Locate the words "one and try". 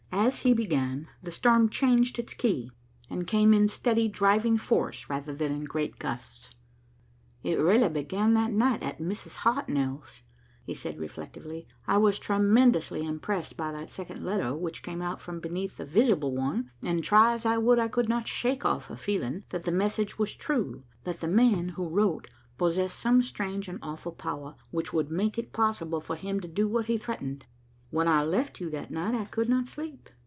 16.35-17.31